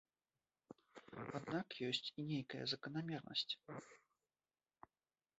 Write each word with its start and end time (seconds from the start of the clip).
Аднак 1.39 1.67
ёсць 1.89 2.07
і 2.23 2.25
нейкая 2.31 2.61
заканамернасць. 2.71 3.53